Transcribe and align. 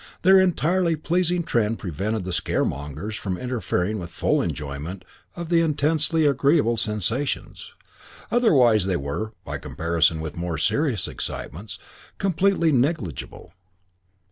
Their 0.23 0.39
entirely 0.39 0.95
pleasing 0.95 1.43
trend 1.43 1.77
prevented 1.77 2.23
the 2.25 2.31
scaremongers 2.33 3.15
from 3.19 3.37
interfering 3.37 3.99
with 3.99 4.09
full 4.09 4.41
enjoyment 4.41 5.05
of 5.35 5.49
the 5.49 5.61
intensely 5.61 6.25
agreeable 6.25 6.75
sensations; 6.75 7.73
otherwise 8.31 8.87
they 8.87 8.97
were, 8.97 9.33
by 9.45 9.59
comparison 9.59 10.19
with 10.19 10.35
more 10.35 10.57
serious 10.57 11.07
excitements, 11.07 11.77
completely 12.17 12.71
negligible. 12.71 13.53